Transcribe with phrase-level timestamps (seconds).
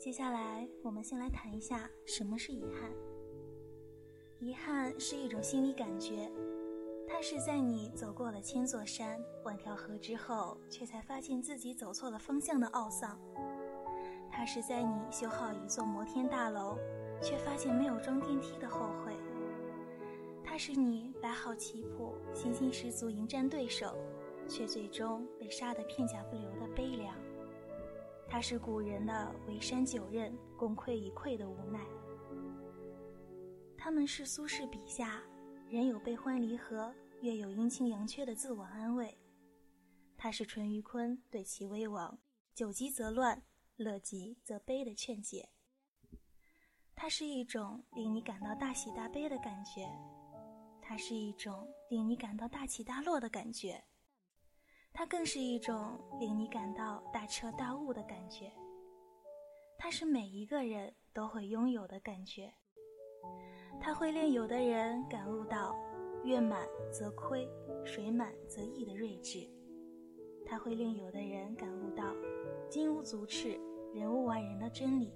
[0.00, 2.90] 接下来，我们先来谈一下什么是遗憾。
[4.38, 6.32] 遗憾是一种心理感觉，
[7.06, 13.10] 它是在你走过了千座山、万条河之后，却才发现自己走错了方向的懊丧；
[14.30, 16.78] 它是在你修好一座摩天大楼，
[17.20, 19.12] 却发现没有装电梯的后悔；
[20.42, 23.94] 它是你摆好棋谱、信心十足迎战对手，
[24.48, 27.14] 却最终被杀得片甲不留的悲凉。
[28.30, 31.84] 它是古人的“围山九仞，功亏一篑”的无奈。
[33.76, 35.20] 他们是苏轼笔下
[35.68, 39.18] “人有悲欢离合，月有阴晴阳缺”的自我安慰。
[40.16, 42.16] 它是淳于髡对齐威王
[42.54, 43.42] “久急则乱，
[43.76, 45.48] 乐极则悲”的劝解。
[46.94, 49.88] 它是一种令你感到大喜大悲的感觉，
[50.80, 53.82] 它是一种令你感到大起大落的感觉。
[54.92, 58.52] 它更是一种令你感到大彻大悟的感觉，
[59.78, 62.52] 它是每一个人都会拥有的感觉。
[63.80, 65.74] 它会令有的人感悟到
[66.24, 67.48] “月满则亏，
[67.84, 69.48] 水满则溢”的睿智；
[70.44, 72.04] 它会令有的人感悟到
[72.68, 73.58] “金无足赤，
[73.94, 75.14] 人无完人”的真理。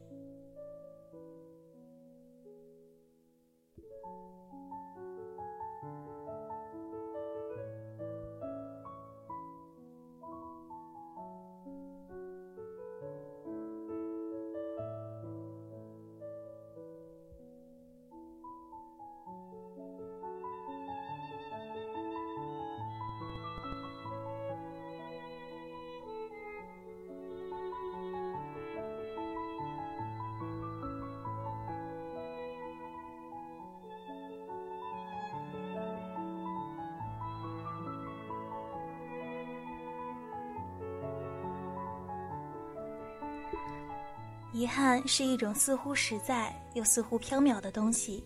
[44.55, 48.23] 遗憾是一种似乎实在又似乎缥缈的东西，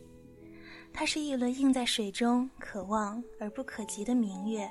[0.92, 4.70] 它是一轮映在水中、可望而不可及的明月，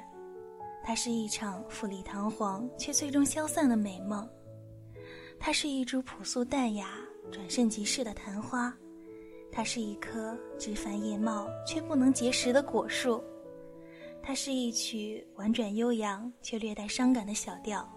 [0.84, 4.30] 它是一场富丽堂皇却最终消散的美梦，
[5.40, 6.92] 它是一株朴素淡雅、
[7.32, 8.72] 转瞬即逝的昙花，
[9.52, 13.24] 它是一棵枝繁叶茂却不能结实的果树，
[14.22, 17.97] 它是一曲婉转悠扬却略带伤感的小调。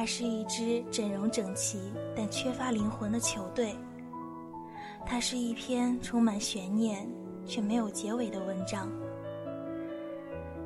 [0.00, 3.76] 它是一支整容整齐但缺乏灵魂的球队。
[5.04, 7.06] 它是一篇充满悬念
[7.44, 8.90] 却没有结尾的文章。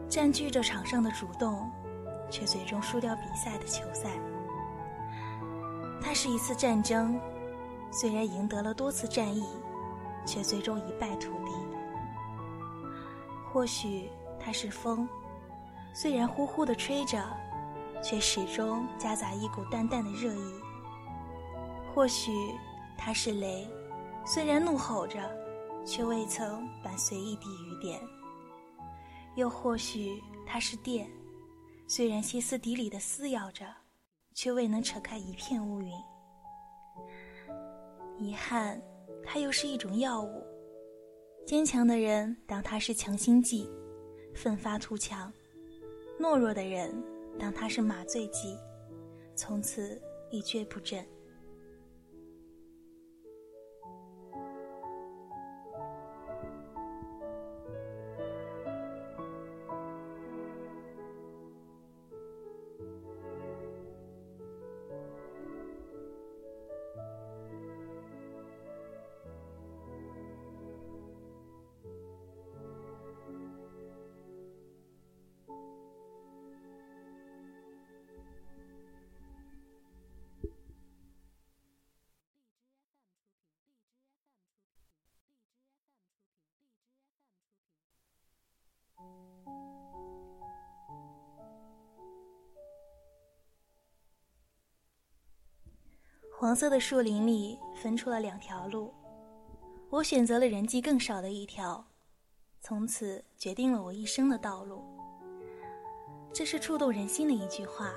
[0.09, 1.69] 占据着场上的主动，
[2.31, 4.09] 却最终输掉比赛的球赛。
[6.01, 7.21] 它是一次战争，
[7.91, 9.45] 虽然赢得了多次战役，
[10.25, 11.51] 却最终一败涂地。
[13.53, 14.09] 或许
[14.39, 15.09] 它是风，
[15.93, 17.21] 虽然呼呼地吹着。
[18.05, 20.55] 却始终夹杂一股淡淡的热意。
[21.95, 22.31] 或许
[22.99, 23.67] 他是雷，
[24.27, 25.19] 虽然怒吼着，
[25.87, 27.99] 却未曾伴随一滴雨点；
[29.37, 31.09] 又或许他是电，
[31.89, 33.65] 虽然歇斯底里的撕咬着，
[34.35, 35.91] 却未能扯开一片乌云。
[38.19, 38.81] 遗憾，
[39.25, 40.43] 它又是一种药物。
[41.47, 43.69] 坚强的人当它是强心剂，
[44.35, 45.33] 奋发图强；
[46.21, 47.14] 懦弱的人。
[47.39, 48.59] 当他是麻醉剂，
[49.35, 50.01] 从此
[50.31, 51.05] 一蹶不振。
[96.45, 98.93] 黄色的树林里分出了两条路，
[99.89, 101.83] 我选择了人迹更少的一条，
[102.61, 104.85] 从此决定了我一生的道路。
[106.35, 107.95] 这是触动人心的一句话，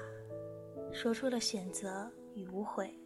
[0.93, 2.97] 说出了选择与无悔。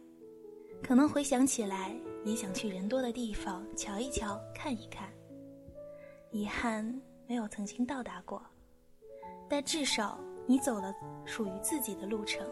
[0.80, 1.92] 可能回想起来，
[2.24, 5.12] 也想去人多的地方瞧一瞧、看一看。
[6.30, 6.84] 遗憾
[7.26, 8.40] 没有曾经到达过，
[9.50, 12.48] 但至少你走了属于自己的路程。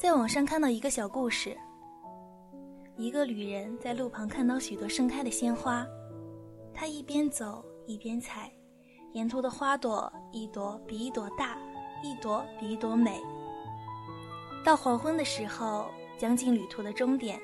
[0.00, 1.54] 在网上看到一个小故事。
[2.96, 5.86] 一个旅人在路旁看到许多盛开的鲜花，
[6.72, 8.50] 他一边走一边采，
[9.12, 11.54] 沿途的花朵一朵比一朵大，
[12.02, 13.20] 一朵比一朵美。
[14.64, 17.38] 到黄昏的时候，将近旅途的终点，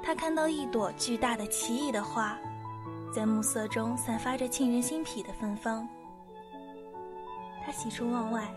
[0.00, 2.38] 他看到一朵巨大的奇异的花，
[3.12, 5.88] 在暮色中散发着沁人心脾的芬芳。
[7.66, 8.48] 他喜出望外，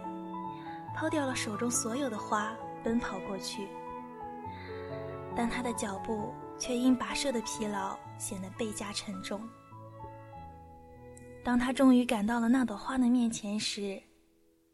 [0.96, 3.68] 抛掉了手中所有的花，奔跑过去。
[5.36, 9.42] 但他的脚步却因跋涉的疲劳显得倍加沉重。
[11.44, 14.02] 当他终于赶到了那朵花的面前时，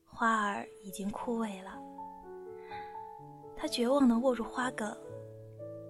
[0.04, 1.80] 花儿已经枯萎了。
[3.56, 4.96] 他绝望地握住花梗，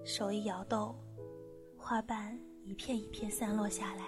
[0.04, 0.94] 手一摇动，
[1.76, 4.04] 花瓣一片一片散落下来。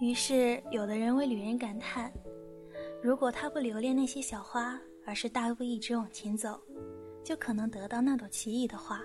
[0.00, 2.10] 于是，有的人为旅人感叹：
[3.02, 6.58] 如果他不留恋那些小花，而是大步一直往前走，
[7.22, 9.02] 就可能得到那朵奇异的花。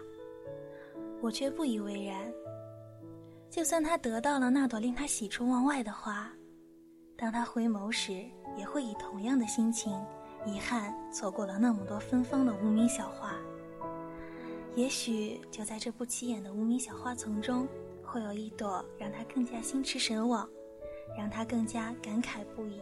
[1.21, 2.31] 我却不以为然。
[3.49, 6.31] 就算他得到了那朵令他喜出望外的花，
[7.17, 8.23] 当他回眸时，
[8.57, 9.91] 也会以同样的心情，
[10.45, 13.35] 遗憾错过了那么多芬芳的无名小花。
[14.75, 17.67] 也许就在这不起眼的无名小花丛中，
[18.01, 20.49] 会有一朵让他更加心驰神往。
[21.17, 22.79] 让他更加感慨不已。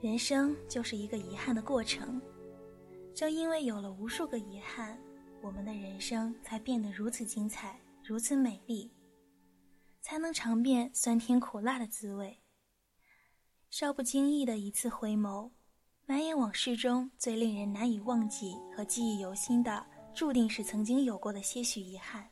[0.00, 2.20] 人生就是一个遗憾的过程，
[3.14, 4.98] 正因为有了无数个遗憾，
[5.42, 8.92] 我们的人生才变得如此精彩，如此美丽，
[10.02, 12.42] 才能尝遍酸甜苦辣的滋味。
[13.70, 15.50] 稍不经意的一次回眸，
[16.04, 22.30] 满眼往事中最令人难以忘记和记忆犹新的，注定是曾经有过的些许遗憾。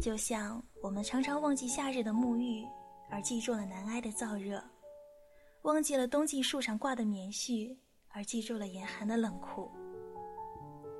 [0.00, 2.66] 就像我们常常忘记夏日的沐浴，
[3.10, 4.58] 而记住了难挨的燥热；
[5.62, 7.76] 忘记了冬季树上挂的棉絮，
[8.08, 9.70] 而记住了严寒的冷酷。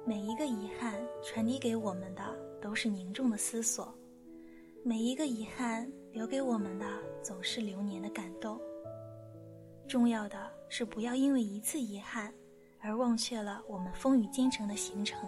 [0.05, 2.23] 每一个遗憾传递给我们的
[2.61, 3.95] 都是凝重的思索，
[4.85, 6.87] 每一个遗憾留给我们的
[7.23, 8.61] 总是流年的感动。
[9.89, 12.31] 重要的是不要因为一次遗憾，
[12.81, 15.19] 而忘却了我们风雨兼程的行程。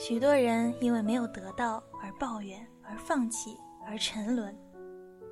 [0.00, 4.50] 许多人因为没有得到而抱怨，而放弃，而沉沦；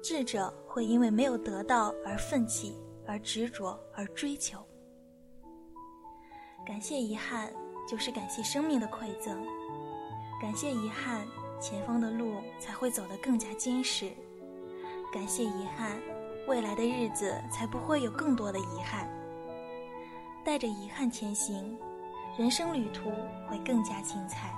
[0.02, 4.62] 智者会因为没有得到而奋起，而执着，而追求。
[6.66, 7.50] 感谢遗憾，
[7.88, 9.38] 就是感谢生命的馈赠；
[10.38, 11.26] 感谢遗憾，
[11.58, 14.10] 前方的路才会走得更加坚实；
[15.10, 15.98] 感谢遗憾，
[16.46, 19.08] 未来的日子才不会有更多的遗憾。
[20.44, 21.74] 带着遗憾前行。
[22.36, 23.10] 人生旅途
[23.48, 24.54] 会更加精彩。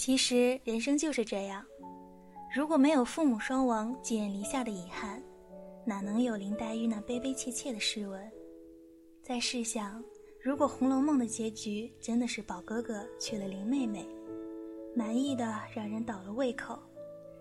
[0.00, 1.62] 其实人生就是这样，
[2.56, 5.22] 如果没有父母双亡、寄人篱下的遗憾，
[5.84, 8.32] 哪能有林黛玉那悲悲切切的诗文？
[9.22, 10.02] 再试想，
[10.42, 14.08] 如果《红楼梦》的结局真的是宝哥哥娶了林妹妹，
[14.96, 16.78] 满意的让人倒了胃口，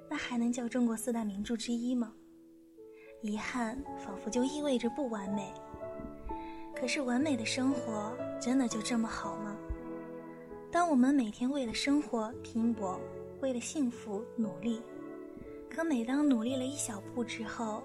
[0.10, 2.14] 那还能叫中国四大名著之一吗？
[3.22, 5.54] 遗憾仿佛就意味着不完美。
[6.76, 9.56] 可是完美的生活真的就这么好吗？
[10.72, 13.00] 当我们每天为了生活拼搏，
[13.42, 14.82] 为了幸福努力，
[15.70, 17.82] 可每当努力了一小步之后，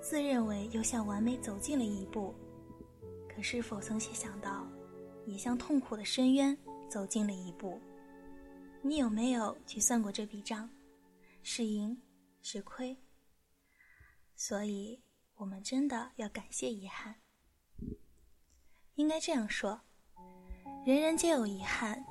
[0.00, 2.34] 自认为又向完美走近了一步，
[3.28, 4.66] 可是否曾想到，
[5.26, 6.56] 也向痛苦的深渊
[6.88, 7.80] 走近了一步？
[8.82, 10.68] 你有没有去算过这笔账？
[11.44, 11.96] 是赢
[12.42, 12.96] 是亏？
[14.34, 15.00] 所以，
[15.36, 17.14] 我们真的要感谢遗憾。
[18.96, 19.80] 应该这样说：
[20.84, 22.04] 人人皆有遗憾，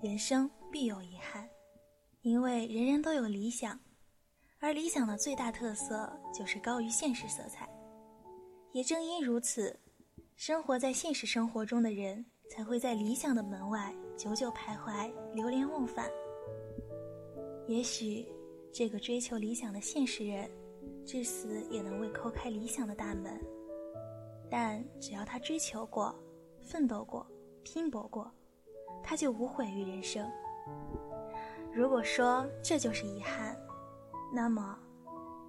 [0.00, 1.48] 人生必有遗憾，
[2.22, 3.76] 因为人人都有理想，
[4.60, 7.68] 而理想的最大特色就是高于现实色彩。
[8.70, 9.76] 也正因如此，
[10.36, 16.08] 生活在现实生活中的人才会在理想的门外久久徘徊、流连忘返。
[17.66, 18.24] 也许，
[18.72, 20.48] 这个追求理想的现实人。
[21.04, 23.40] 至死也能未叩开理想的大门，
[24.48, 26.14] 但只要他追求过、
[26.60, 27.26] 奋斗过、
[27.64, 28.30] 拼搏过，
[29.08, 30.30] 他就无悔于人生。
[31.72, 33.56] 如果说这就是遗憾，
[34.30, 34.78] 那么，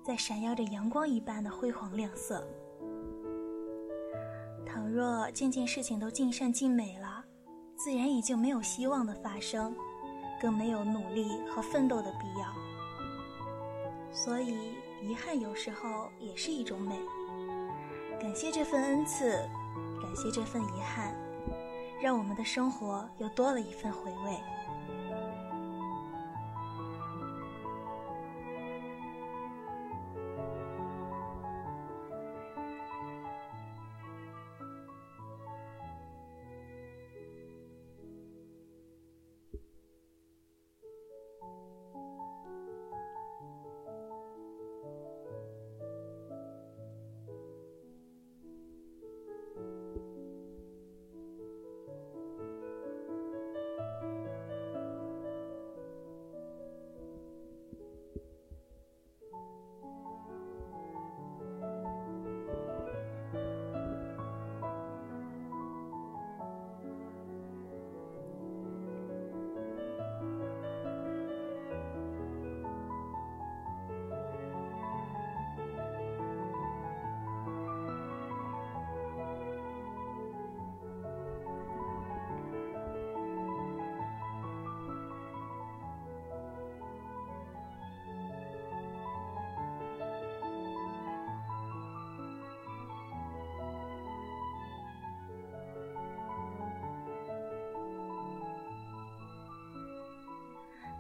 [0.01, 2.41] 在闪耀着阳光一般的辉煌亮色，
[4.65, 7.21] 倘若件件事情都尽善尽美了，
[7.75, 9.75] 自然也就没有希望的发生，
[10.41, 12.47] 更没有努力和奋斗的必要。
[14.09, 14.57] 所以。
[15.01, 16.99] 遗憾有时候也是一种美。
[18.19, 19.31] 感谢这份恩赐，
[20.01, 21.15] 感谢这份遗憾，
[22.01, 24.58] 让我们的生活又多了一份回味。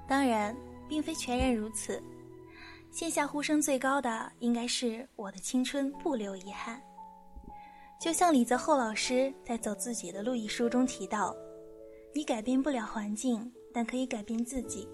[0.09, 2.01] 当然，并非全然如此。
[2.89, 6.81] 线下呼声最高的，应该是我的青春不留遗憾。
[8.01, 11.35] 就像李泽厚老师在《走自己的路》一书中提到
[12.15, 14.89] ：“你改变不了环境，但可以改变自己。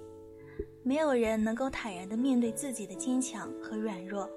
[0.83, 4.29] 没有人能够坦然地面对自己的坚强和软弱。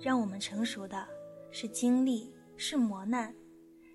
[0.00, 1.06] 让我们成熟的
[1.52, 3.32] 是经历，是磨难；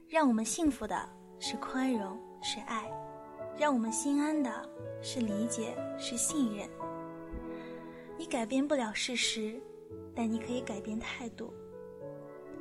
[0.08, 2.90] 让我们幸福的是宽容，是爱。”
[3.58, 4.70] 让我们心安的
[5.02, 6.70] 是理解，是信任。
[8.18, 9.62] 你改变不了事实，
[10.14, 11.54] 但你可以改变态度。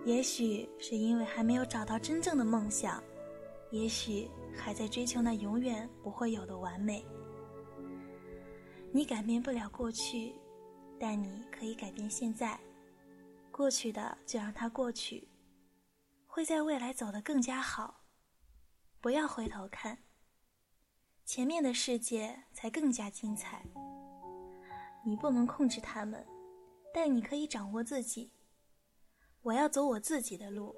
[0.05, 3.03] 也许是因为还没有找到真正的梦想，
[3.71, 7.05] 也许还在追求那永远不会有的完美。
[8.93, 10.33] 你改变不了过去，
[11.01, 12.59] 但你可以改变现在。
[13.51, 15.27] 过去的就让它过去，
[16.27, 18.03] 会在未来走得更加好。
[19.01, 20.04] 不要回头看。
[21.25, 23.65] 前面的世界才更加精彩。
[25.03, 26.25] 你不能控制他们，
[26.93, 28.31] 但你可以掌握自己。
[29.41, 30.75] 我要走我自己的路，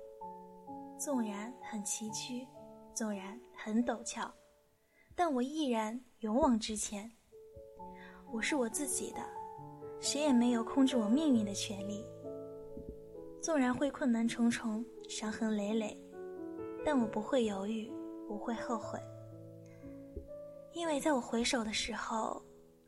[0.98, 2.46] 纵然很崎岖，
[2.94, 4.32] 纵然很陡峭，
[5.16, 7.10] 但我依然勇往直前。
[8.32, 9.20] 我是我自己的，
[10.00, 12.06] 谁也没有控制我命运的权利。
[13.42, 16.00] 纵然会困难重重，伤痕累累，
[16.84, 17.92] 但我不会犹豫，
[18.28, 19.00] 不会后悔。
[20.76, 22.42] 因为在我回首的时候，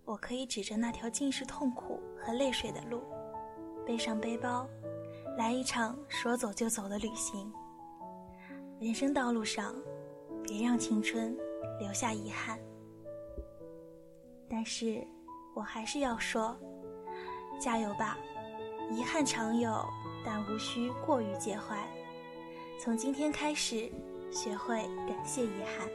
[0.04, 3.02] 我可以指着那条尽是痛苦和泪水的路，
[3.86, 4.68] 背上背包，
[5.38, 7.50] 来一场说走就走的旅行。
[8.78, 9.74] 人生道路上，
[10.42, 11.34] 别让青春
[11.80, 12.60] 留下遗憾。
[14.50, 15.02] 但是，
[15.54, 16.54] 我还是要说，
[17.58, 18.18] 加油吧！
[18.90, 19.82] 遗憾常有，
[20.26, 21.74] 但无需过于介怀。
[22.78, 23.90] 从今天开始，
[24.30, 25.88] 学会感谢遗憾。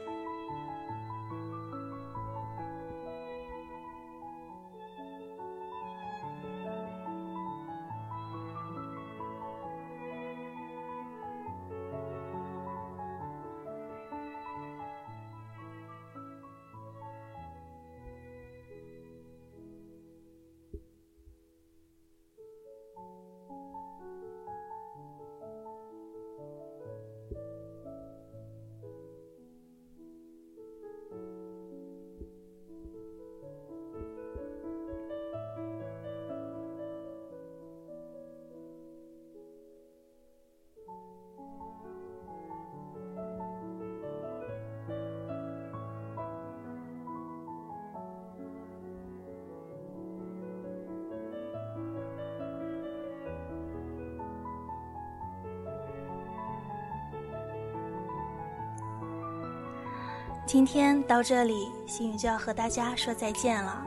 [60.54, 63.84] 今天到这里，心雨就要和大家说再见了。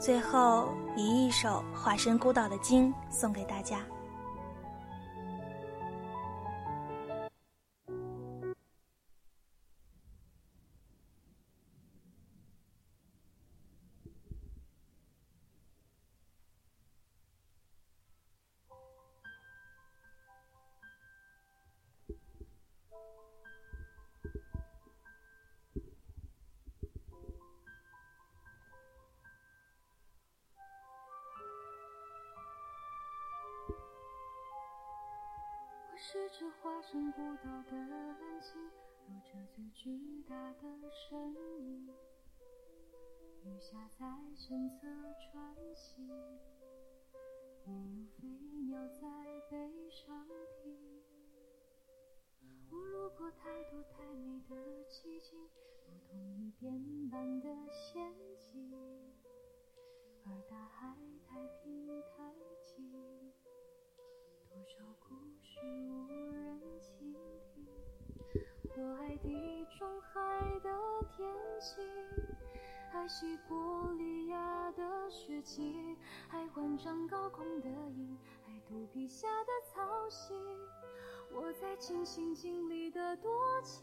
[0.00, 3.80] 最后以一首《化身孤岛》的鲸送给大家。
[36.90, 38.58] 这化身孤岛的安静，
[39.08, 41.86] 有着最巨大的声音。
[43.44, 44.86] 雨下在身侧
[45.20, 46.08] 穿行，
[47.66, 48.26] 也有飞
[48.66, 49.02] 鸟在
[49.50, 50.26] 背上
[50.62, 51.02] 停。
[52.70, 54.56] 我路过太多太美的
[54.88, 55.38] 奇景，
[55.90, 58.72] 如同一遍般的陷阱，
[60.24, 60.96] 而大海
[61.28, 62.32] 太平太
[62.64, 62.90] 静，
[68.76, 70.10] 我爱地中海
[70.62, 70.70] 的
[71.16, 71.28] 天
[71.60, 71.84] 晴，
[72.92, 75.96] 爱西伯利亚的雪景，
[76.30, 78.16] 爱万丈高空的鹰，
[78.46, 80.32] 爱肚皮下的草溪。
[81.32, 83.82] 我在尽心尽力的多情，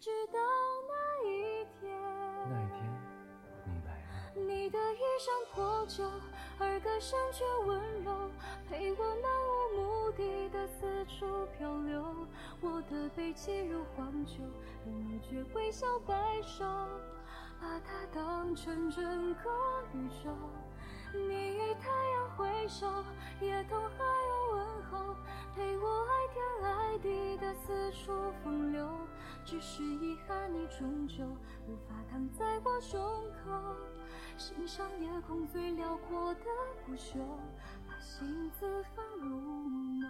[0.00, 0.38] 直到
[0.88, 1.96] 那一天。
[2.50, 2.80] 那一天，
[3.64, 4.34] 你来了。
[4.34, 6.04] 你的衣裳破旧，
[6.58, 8.30] 而歌声却温柔，
[8.68, 12.26] 陪我漫无目的的四处漂流。
[12.60, 14.42] 我的背脊如荒丘，
[14.86, 16.64] 而你却微笑摆首，
[17.60, 19.50] 把它当成整个
[19.94, 20.30] 宇宙。
[21.14, 22.86] 你与太阳挥手，
[23.40, 25.16] 夜同海鸥问候，
[25.54, 28.88] 陪我爱天爱地的四处风流。
[29.44, 31.24] 只是遗憾，你终究
[31.66, 33.00] 无法躺在我胸
[33.44, 33.50] 口，
[34.38, 36.44] 欣赏夜空最辽阔的
[36.86, 37.18] 不朽，
[37.86, 40.02] 把心字放入梦。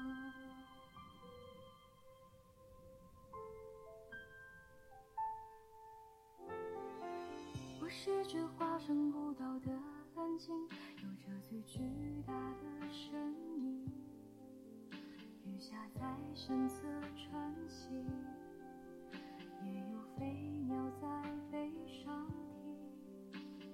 [7.81, 9.73] 我是只化身孤岛的
[10.23, 10.55] 安静。
[10.55, 11.81] 有着最巨
[12.25, 13.13] 大的声
[13.59, 13.85] 音，
[15.45, 17.93] 雨下在身侧穿行，
[19.65, 20.33] 也有飞
[20.69, 21.07] 鸟在
[21.51, 23.67] 背上停。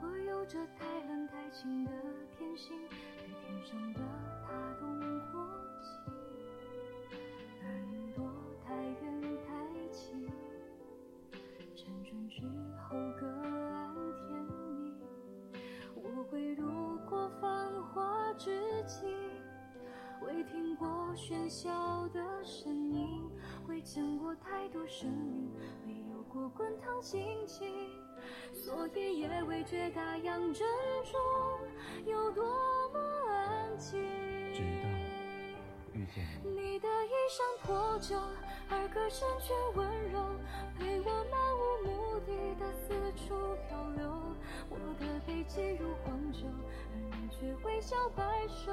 [0.00, 1.90] 我有着太冷太清的
[2.30, 2.78] 天性，
[3.16, 4.00] 对天上的
[4.46, 5.00] 他动
[5.32, 5.44] 过
[21.18, 23.28] 喧嚣的声音，
[23.66, 25.50] 未见过太多生命，
[25.84, 27.66] 未有过滚烫心情，
[28.54, 30.64] 所以也未觉大洋正
[31.02, 31.20] 中
[32.06, 32.44] 有多
[32.90, 34.00] 么安静。
[34.54, 34.88] 直到
[35.92, 38.16] 遇见你，你的衣裳破旧，
[38.70, 40.22] 而歌声却温柔，
[40.78, 43.34] 陪我漫无目的的四处
[43.66, 44.06] 漂流。
[44.70, 46.46] 我的背脊如荒丘，
[46.92, 48.72] 而你却微笑摆首，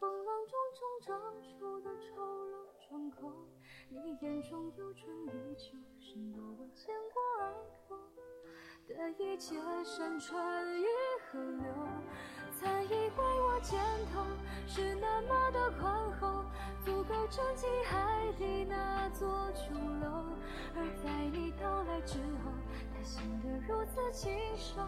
[0.00, 3.30] 风浪中冲撞出的丑陋疮口。
[3.90, 7.52] 你眼中有春有秋，胜过我见过爱
[7.86, 7.98] 过
[8.88, 10.86] 的一切山川与
[11.26, 11.70] 河流。
[12.58, 13.78] 曾以为我肩
[14.10, 14.24] 头
[14.66, 16.46] 是那么的宽厚，
[16.82, 20.24] 足够撑起海底那座琼楼。
[20.76, 22.50] 而在你到来之后，
[22.94, 24.80] 它显得如此清瘦。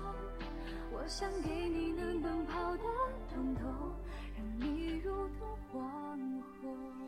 [0.90, 2.84] 我想给你能奔跑的
[3.28, 3.94] 通透，
[4.58, 6.18] 你如同黄
[6.60, 7.01] 河。